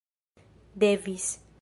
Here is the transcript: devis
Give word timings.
devis 0.79 1.31